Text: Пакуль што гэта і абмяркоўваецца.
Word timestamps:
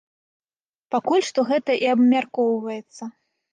Пакуль 0.95 1.27
што 1.29 1.45
гэта 1.51 1.71
і 1.83 1.93
абмяркоўваецца. 1.93 3.03